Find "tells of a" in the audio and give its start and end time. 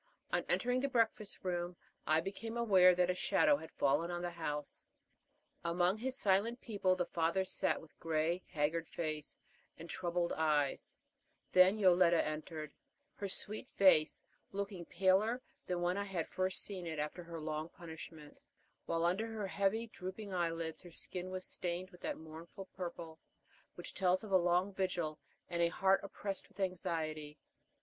23.93-24.35